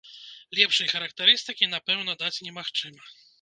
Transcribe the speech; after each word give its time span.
Лепшай 0.59 0.87
характарыстыкі, 0.93 1.69
напэўна, 1.75 2.17
даць 2.23 2.43
немагчыма! 2.49 3.03